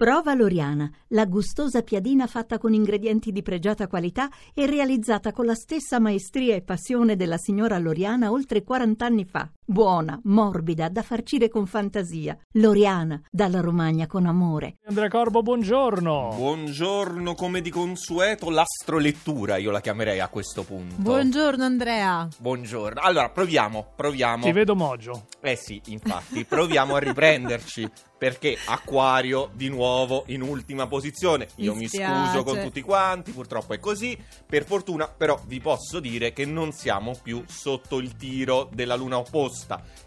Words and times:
Prova 0.00 0.32
Loriana, 0.32 0.90
la 1.08 1.26
gustosa 1.26 1.82
piadina 1.82 2.26
fatta 2.26 2.56
con 2.56 2.72
ingredienti 2.72 3.32
di 3.32 3.42
pregiata 3.42 3.86
qualità 3.86 4.30
e 4.54 4.64
realizzata 4.64 5.30
con 5.30 5.44
la 5.44 5.54
stessa 5.54 5.98
maestria 5.98 6.54
e 6.54 6.62
passione 6.62 7.16
della 7.16 7.36
signora 7.36 7.76
Loriana 7.76 8.32
oltre 8.32 8.62
40 8.62 9.04
anni 9.04 9.26
fa. 9.26 9.52
Buona, 9.70 10.18
morbida, 10.24 10.88
da 10.88 11.00
farcire 11.00 11.48
con 11.48 11.64
fantasia. 11.64 12.36
Loriana, 12.54 13.22
dalla 13.30 13.60
Romagna 13.60 14.08
con 14.08 14.26
amore. 14.26 14.78
Andrea 14.86 15.06
Corbo, 15.06 15.42
buongiorno. 15.42 16.32
Buongiorno, 16.34 17.36
come 17.36 17.60
di 17.60 17.70
consueto, 17.70 18.50
l'astrolettura 18.50 19.58
io 19.58 19.70
la 19.70 19.80
chiamerei 19.80 20.18
a 20.18 20.26
questo 20.26 20.64
punto. 20.64 20.96
Buongiorno 20.96 21.62
Andrea. 21.62 22.26
Buongiorno. 22.36 23.00
Allora, 23.00 23.28
proviamo, 23.28 23.92
proviamo. 23.94 24.42
Ti 24.42 24.50
vedo 24.50 24.74
mogio. 24.74 25.26
Eh 25.40 25.54
sì, 25.54 25.80
infatti, 25.84 26.44
proviamo 26.44 26.96
a 26.96 26.98
riprenderci. 26.98 27.88
Perché 28.20 28.58
Acquario 28.66 29.48
di 29.54 29.70
nuovo 29.70 30.24
in 30.26 30.42
ultima 30.42 30.86
posizione. 30.86 31.48
Io 31.56 31.72
mi, 31.72 31.80
mi 31.80 31.88
scuso 31.88 32.42
con 32.44 32.60
tutti 32.60 32.82
quanti, 32.82 33.30
purtroppo 33.30 33.72
è 33.72 33.78
così. 33.78 34.14
Per 34.44 34.66
fortuna, 34.66 35.08
però, 35.08 35.40
vi 35.46 35.58
posso 35.58 36.00
dire 36.00 36.34
che 36.34 36.44
non 36.44 36.72
siamo 36.72 37.18
più 37.22 37.42
sotto 37.46 37.98
il 37.98 38.16
tiro 38.16 38.68
della 38.74 38.94
luna 38.94 39.16
opposta. 39.16 39.59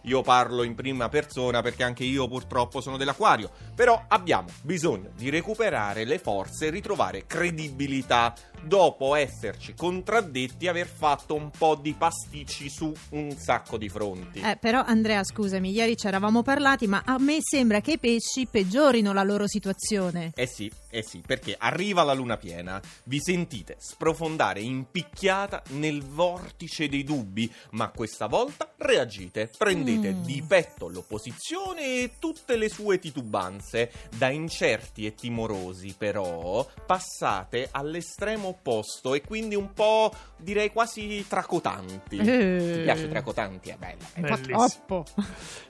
Io 0.03 0.21
parlo 0.21 0.63
in 0.63 0.75
prima 0.75 1.09
persona 1.09 1.61
perché 1.61 1.84
anche 1.84 2.03
io 2.03 2.27
purtroppo 2.27 2.81
sono 2.81 2.98
dell'Acquario. 2.98 3.52
Però 3.75 4.05
abbiamo 4.07 4.49
bisogno 4.61 5.11
di 5.16 5.30
recuperare 5.30 6.05
le 6.05 6.20
forze 6.20 6.67
e 6.67 6.70
ritrovare 6.70 7.25
credibilità 7.25 8.34
dopo 8.63 9.16
esserci 9.16 9.73
contraddetti 9.73 10.66
e 10.66 10.70
aver 10.70 10.88
fatto 10.88 11.35
un 11.35 11.49
po' 11.49 11.75
di 11.75 11.94
pasticci 11.94 12.70
su 12.70 12.94
un 13.11 13.35
sacco 13.38 13.77
di 13.77 13.89
fronti. 13.89 14.39
Eh, 14.39 14.58
però 14.59 14.84
Andrea, 14.84 15.23
scusami, 15.23 15.72
ieri 15.72 15.97
ci 15.97 16.08
eravamo 16.08 16.41
parlati, 16.41 16.88
ma 16.88 17.02
a 17.05 17.17
me 17.17 17.38
sembra 17.41 17.81
che 17.81 17.94
i 17.94 17.99
pesci 17.99 18.47
peggiorino 18.49 19.13
la 19.13 19.23
loro 19.23 19.47
situazione. 19.47 20.31
Eh 20.35 20.47
sì, 20.47 20.72
eh 20.93 21.02
sì, 21.02 21.23
perché 21.25 21.55
arriva 21.57 22.03
la 22.03 22.13
luna 22.13 22.38
piena, 22.38 22.79
vi 23.05 23.20
sentite 23.20 23.77
sprofondare 23.79 24.59
in 24.61 24.86
picchiata 24.91 25.63
nel 25.69 26.03
vortice 26.03 26.88
dei 26.88 27.03
dubbi, 27.03 27.52
ma 27.72 27.89
questa 27.89 28.27
volta 28.27 28.72
reagite, 28.77 29.49
prendete 29.58 30.11
mm. 30.11 30.23
di 30.23 30.44
petto 30.47 30.88
l'opposizione 30.88 31.81
e 31.81 32.11
tutte 32.19 32.58
le 32.58 32.69
sue 32.69 32.99
titubanze, 32.99 33.91
da 34.16 34.30
incerti 34.30 35.08
e 35.08 35.16
timorosi 35.16 35.95
però 35.97 36.64
passate 36.86 37.69
all'estremo 37.71 38.49
opposto 38.49 39.16
e 39.16 39.21
quindi 39.21 39.55
un 39.55 39.73
po' 39.73 40.14
direi 40.38 40.71
quasi 40.71 41.25
tracotanti. 41.27 42.17
Eh. 42.17 42.73
Ti 42.75 42.81
piace 42.83 43.09
tracotanti? 43.09 43.69
È 43.69 43.77
bello. 43.77 44.03
È 44.14 44.41
troppo. 44.41 45.05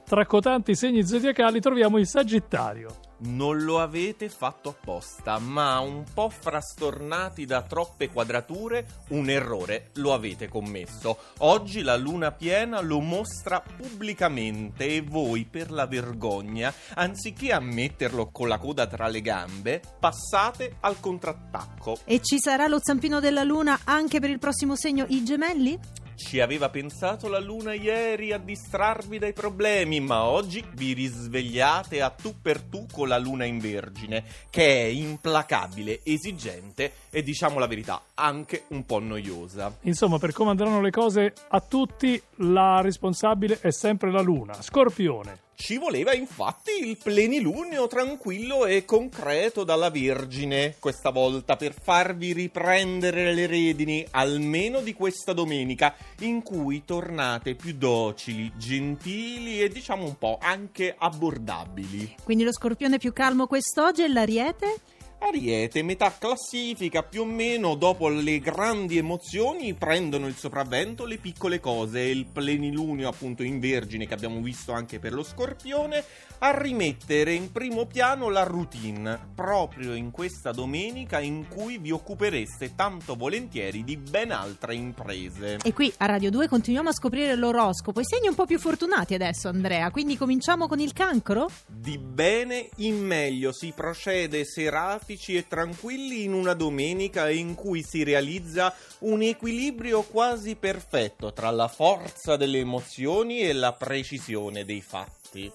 Tracotanti 0.03 0.75
segni 0.75 1.05
zodiacali 1.05 1.61
troviamo 1.61 1.97
il 1.97 2.07
Sagittario 2.07 3.11
non 3.25 3.63
lo 3.63 3.79
avete 3.79 4.29
fatto 4.29 4.69
apposta, 4.69 5.39
ma 5.39 5.79
un 5.79 6.03
po' 6.13 6.29
frastornati 6.29 7.45
da 7.45 7.61
troppe 7.61 8.09
quadrature, 8.09 8.85
un 9.09 9.29
errore 9.29 9.89
lo 9.95 10.13
avete 10.13 10.47
commesso. 10.47 11.17
Oggi 11.39 11.81
la 11.81 11.95
luna 11.95 12.31
piena 12.31 12.81
lo 12.81 12.99
mostra 12.99 13.61
pubblicamente 13.61 14.88
e 14.88 15.01
voi, 15.01 15.45
per 15.45 15.71
la 15.71 15.85
vergogna, 15.85 16.73
anziché 16.95 17.51
ammetterlo 17.51 18.29
con 18.31 18.47
la 18.47 18.57
coda 18.57 18.88
tra 18.88 19.07
le 19.07 19.21
gambe, 19.21 19.81
passate 19.99 20.77
al 20.81 20.99
contrattacco. 20.99 21.99
E 22.05 22.21
ci 22.21 22.39
sarà 22.39 22.67
lo 22.67 22.79
zampino 22.81 23.19
della 23.19 23.44
luna 23.44 23.79
anche 23.83 24.19
per 24.19 24.29
il 24.29 24.39
prossimo 24.39 24.75
segno, 24.75 25.05
i 25.09 25.23
gemelli? 25.23 25.79
Ci 26.16 26.39
aveva 26.39 26.69
pensato 26.69 27.28
la 27.28 27.39
luna 27.39 27.73
ieri 27.73 28.31
a 28.31 28.38
distrarvi 28.38 29.17
dai 29.17 29.33
problemi, 29.33 30.00
ma 30.00 30.23
oggi 30.25 30.64
vi 30.73 30.94
risvegliate 30.94 32.02
a 32.02 32.09
tu 32.09 32.36
per 32.42 32.61
tu 32.61 32.86
con 32.92 33.08
la 33.08 33.17
luna 33.17 33.45
in 33.45 33.59
vergine, 33.59 34.23
che 34.50 34.84
è 34.84 34.86
implacabile, 34.86 36.02
esigente 36.03 36.94
e 37.09 37.23
diciamo 37.23 37.59
la 37.59 37.67
verità, 37.67 38.02
anche 38.14 38.66
un 38.69 38.86
po' 38.86 39.00
noiosa. 39.00 39.75
Insomma, 39.81 40.19
per 40.19 40.34
come 40.34 40.52
andranno 40.52 40.81
le 40.81 40.91
cose 40.91 41.34
a 41.50 41.59
tutti, 41.59 42.22
la 42.38 42.81
responsabile 42.81 43.59
è 43.59 43.72
sempre 43.72 44.12
la 44.12 44.22
luna. 44.22 44.53
Scorpione. 44.53 45.52
Ci 45.56 45.78
voleva 45.78 46.14
infatti 46.14 46.72
il 46.81 46.97
plenilunio 46.97 47.88
tranquillo 47.88 48.66
e 48.66 48.86
concreto 48.86 49.64
dalla 49.64 49.90
Vergine 49.90 50.75
questa 50.80 51.12
volta 51.12 51.56
per 51.56 51.74
farvi 51.80 52.34
riprendere 52.34 53.34
le 53.34 53.46
redini 53.46 54.06
almeno 54.12 54.81
di 54.81 54.94
questa 54.94 55.31
domenica 55.31 55.96
in 56.19 56.41
cui 56.41 56.84
tornate 56.86 57.56
più 57.56 57.75
docili, 57.75 58.52
gentili 58.58 59.62
e 59.62 59.69
diciamo 59.69 60.03
un 60.03 60.18
po' 60.18 60.38
anche 60.41 60.96
abbordabili. 60.97 62.16
Quindi 62.24 62.44
lo 62.44 62.52
scorpione 62.52 62.97
più 62.97 63.14
calmo 63.14 63.47
quest'oggi 63.47 64.03
e 64.03 64.09
l'ariete? 64.09 64.80
Ariete, 65.25 65.84
metà 65.84 66.13
classifica 66.17 67.01
più 67.01 67.22
o 67.22 67.25
meno 67.25 67.75
dopo 67.75 68.09
le 68.09 68.39
grandi 68.39 68.97
emozioni 68.97 69.73
prendono 69.73 70.28
il 70.28 70.35
sopravvento 70.35 71.06
le 71.06 71.17
piccole 71.17 71.61
cose 71.61 72.01
il 72.01 72.25
plenilunio 72.25 73.07
appunto 73.07 73.41
in 73.41 73.61
vergine 73.61 74.06
che 74.06 74.13
abbiamo 74.13 74.41
visto 74.41 74.73
anche 74.73 75.00
per 75.00 75.13
lo 75.13 75.23
scorpione 75.23 76.03
a 76.39 76.59
rimettere 76.59 77.31
in 77.31 77.53
primo 77.53 77.85
piano 77.85 78.28
la 78.28 78.44
routine 78.44 79.17
proprio 79.34 79.94
in 79.94 80.11
questa 80.11 80.51
domenica 80.51 81.22
in 81.22 81.47
cui 81.47 81.78
vi 81.78 81.91
occupereste 81.91 82.75
tanto 82.75 83.16
volentieri 83.16 83.85
di 83.85 83.95
ben 83.95 84.31
altre 84.31 84.75
imprese. 84.75 85.59
E 85.63 85.72
qui 85.72 85.91
a 86.00 86.05
Radio 86.05 86.29
2 86.31 86.50
continuiamo 86.50 86.90
a 86.90 86.94
scoprire 86.94 87.35
l'oroscopo, 87.35 88.01
i 88.01 88.05
segni 88.05 88.28
un 88.28 88.35
po' 88.35 88.45
più 88.45 88.59
fortunati 88.59 89.13
adesso 89.13 89.47
Andrea, 89.47 89.90
quindi 89.90 90.17
cominciamo 90.17 90.67
con 90.67 90.81
il 90.81 90.91
cancro? 90.91 91.50
Di 91.66 91.97
bene 91.97 92.67
in 92.78 93.05
meglio 93.05 93.53
si 93.53 93.72
procede 93.73 94.44
serati 94.44 95.12
pacifici 95.13 95.35
e 95.35 95.47
tranquilli 95.47 96.24
in 96.24 96.34
una 96.34 96.53
domenica 96.53 97.29
in 97.29 97.56
cui 97.56 97.84
si 97.84 98.03
realizza 98.03 98.74
un 99.00 99.22
equilibrio 99.22 100.01
quasi 100.01 100.56
perfetto 100.56 101.34
tra 101.34 101.51
la 101.51 101.68
forza 101.68 102.35
delle 102.35 102.59
emozioni 102.59 103.41
e 103.41 103.53
la 103.53 103.73
precisione 103.73 104.66
dei 104.66 104.81
fatti. 104.81 105.52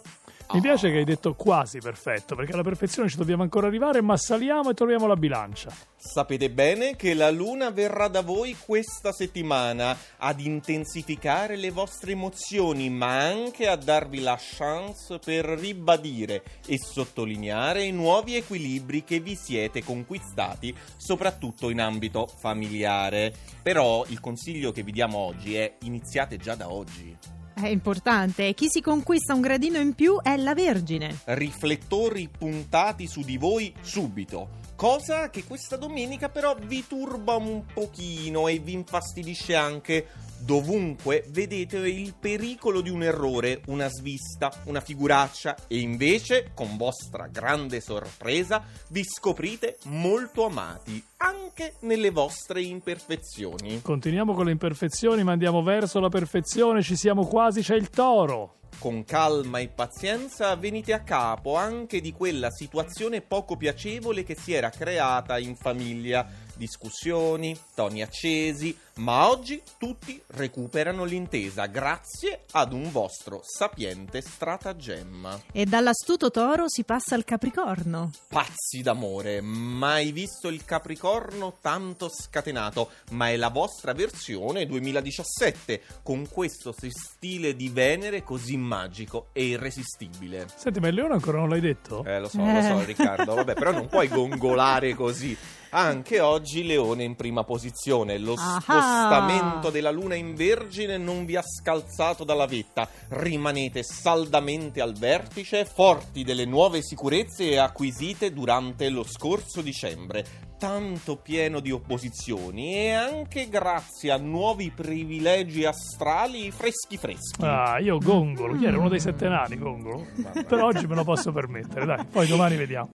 Mi 0.50 0.62
piace 0.62 0.90
che 0.90 0.96
hai 0.96 1.04
detto 1.04 1.34
quasi 1.34 1.78
perfetto, 1.78 2.34
perché 2.34 2.52
alla 2.52 2.62
perfezione 2.62 3.10
ci 3.10 3.18
dobbiamo 3.18 3.42
ancora 3.42 3.66
arrivare, 3.66 4.00
ma 4.00 4.16
saliamo 4.16 4.70
e 4.70 4.74
troviamo 4.74 5.06
la 5.06 5.14
bilancia. 5.14 5.70
Sapete 5.94 6.48
bene 6.48 6.96
che 6.96 7.12
la 7.12 7.30
luna 7.30 7.68
verrà 7.68 8.08
da 8.08 8.22
voi 8.22 8.56
questa 8.58 9.12
settimana 9.12 9.94
ad 10.16 10.40
intensificare 10.40 11.56
le 11.56 11.70
vostre 11.70 12.12
emozioni, 12.12 12.88
ma 12.88 13.26
anche 13.26 13.68
a 13.68 13.76
darvi 13.76 14.20
la 14.20 14.38
chance 14.40 15.18
per 15.18 15.44
ribadire 15.44 16.42
e 16.66 16.78
sottolineare 16.78 17.84
i 17.84 17.92
nuovi 17.92 18.36
equilibri 18.36 19.04
che 19.04 19.20
vi 19.20 19.36
siete 19.36 19.84
conquistati, 19.84 20.74
soprattutto 20.96 21.68
in 21.68 21.82
ambito 21.82 22.26
familiare. 22.26 23.34
Però 23.62 24.02
il 24.06 24.18
consiglio 24.18 24.72
che 24.72 24.82
vi 24.82 24.92
diamo 24.92 25.18
oggi 25.18 25.56
è 25.56 25.76
iniziate 25.82 26.38
già 26.38 26.54
da 26.54 26.72
oggi. 26.72 27.36
È 27.60 27.66
importante. 27.66 28.54
Chi 28.54 28.68
si 28.68 28.80
conquista 28.80 29.34
un 29.34 29.40
gradino 29.40 29.78
in 29.78 29.94
più 29.94 30.20
è 30.22 30.36
la 30.36 30.54
Vergine. 30.54 31.18
Riflettori 31.24 32.28
puntati 32.28 33.08
su 33.08 33.22
di 33.22 33.36
voi 33.36 33.74
subito. 33.80 34.50
Cosa 34.76 35.28
che 35.28 35.42
questa 35.42 35.76
domenica 35.76 36.28
però 36.28 36.54
vi 36.54 36.86
turba 36.86 37.34
un 37.34 37.64
pochino 37.74 38.46
e 38.46 38.60
vi 38.60 38.74
infastidisce 38.74 39.56
anche 39.56 40.06
Dovunque 40.40 41.24
vedete 41.28 41.78
il 41.78 42.14
pericolo 42.18 42.80
di 42.80 42.90
un 42.90 43.02
errore, 43.02 43.62
una 43.66 43.88
svista, 43.88 44.52
una 44.64 44.80
figuraccia 44.80 45.56
e 45.66 45.78
invece, 45.78 46.50
con 46.54 46.76
vostra 46.76 47.26
grande 47.26 47.80
sorpresa, 47.80 48.64
vi 48.90 49.04
scoprite 49.04 49.78
molto 49.84 50.44
amati, 50.44 51.02
anche 51.18 51.74
nelle 51.80 52.10
vostre 52.10 52.62
imperfezioni. 52.62 53.80
Continuiamo 53.82 54.34
con 54.34 54.46
le 54.46 54.52
imperfezioni, 54.52 55.22
ma 55.24 55.32
andiamo 55.32 55.62
verso 55.62 56.00
la 56.00 56.08
perfezione, 56.08 56.82
ci 56.82 56.96
siamo 56.96 57.26
quasi, 57.26 57.62
c'è 57.62 57.74
il 57.74 57.90
toro. 57.90 58.57
Con 58.78 59.04
calma 59.04 59.58
e 59.58 59.66
pazienza 59.66 60.54
venite 60.54 60.92
a 60.92 61.00
capo 61.00 61.56
anche 61.56 62.00
di 62.00 62.12
quella 62.12 62.48
situazione 62.52 63.22
poco 63.22 63.56
piacevole 63.56 64.22
che 64.22 64.36
si 64.36 64.52
era 64.52 64.70
creata 64.70 65.36
in 65.38 65.56
famiglia 65.56 66.46
discussioni, 66.58 67.58
toni 67.74 68.02
accesi, 68.02 68.76
ma 68.96 69.28
oggi 69.28 69.62
tutti 69.78 70.20
recuperano 70.28 71.04
l'intesa 71.04 71.66
grazie 71.66 72.44
ad 72.50 72.72
un 72.72 72.90
vostro 72.90 73.40
sapiente 73.44 74.20
stratagemma. 74.20 75.44
E 75.52 75.64
dall'astuto 75.64 76.30
toro 76.30 76.64
si 76.66 76.82
passa 76.82 77.14
al 77.14 77.24
capricorno. 77.24 78.10
Pazzi 78.28 78.82
d'amore, 78.82 79.40
mai 79.40 80.10
visto 80.10 80.48
il 80.48 80.64
capricorno 80.64 81.58
tanto 81.60 82.10
scatenato, 82.10 82.90
ma 83.12 83.30
è 83.30 83.36
la 83.36 83.50
vostra 83.50 83.92
versione 83.92 84.66
2017, 84.66 85.80
con 86.02 86.28
questo 86.28 86.74
stile 86.90 87.54
di 87.54 87.68
Venere 87.68 88.24
così 88.24 88.56
magico 88.68 89.28
e 89.32 89.44
irresistibile. 89.46 90.46
Senti, 90.54 90.78
ma 90.78 90.88
il 90.88 90.94
leone 90.94 91.14
ancora 91.14 91.38
non 91.38 91.48
l'hai 91.48 91.60
detto? 91.60 92.04
Eh, 92.04 92.20
lo 92.20 92.28
so, 92.28 92.38
lo 92.38 92.60
so, 92.62 92.84
Riccardo, 92.86 93.34
vabbè, 93.34 93.54
però 93.54 93.72
non 93.72 93.88
puoi 93.88 94.08
gongolare 94.08 94.94
così. 94.94 95.36
Anche 95.70 96.20
oggi 96.20 96.64
Leone 96.64 97.04
in 97.04 97.14
prima 97.14 97.44
posizione. 97.44 98.16
Lo 98.16 98.32
Ah. 98.38 98.58
spostamento 98.58 99.68
della 99.68 99.90
Luna 99.90 100.14
in 100.14 100.34
Vergine 100.34 100.96
non 100.96 101.26
vi 101.26 101.36
ha 101.36 101.42
scalzato 101.42 102.24
dalla 102.24 102.46
vetta. 102.46 102.88
Rimanete 103.08 103.82
saldamente 103.82 104.80
al 104.80 104.94
vertice, 104.94 105.66
forti 105.66 106.24
delle 106.24 106.46
nuove 106.46 106.80
sicurezze 106.82 107.58
acquisite 107.58 108.32
durante 108.32 108.88
lo 108.88 109.04
scorso 109.04 109.60
dicembre. 109.60 110.46
Tanto 110.58 111.16
pieno 111.16 111.60
di 111.60 111.70
opposizioni 111.70 112.74
e 112.74 112.90
anche 112.90 113.48
grazie 113.48 114.10
a 114.10 114.16
nuovi 114.16 114.72
privilegi 114.74 115.64
astrali 115.64 116.50
freschi 116.50 116.96
freschi. 116.96 117.44
Ah, 117.44 117.78
io 117.78 117.98
gongolo. 117.98 118.56
Chi 118.56 118.66
era 118.66 118.78
uno 118.78 118.88
dei 118.88 118.98
sette 118.98 119.28
nani, 119.28 119.56
gongolo? 119.56 120.06
Per 120.32 120.60
oggi 120.60 120.86
me 120.86 120.96
lo 120.96 121.04
posso 121.04 121.30
permettere, 121.32 121.86
dai. 121.86 122.04
Poi 122.04 122.26
domani 122.26 122.56
vediamo. 122.56 122.86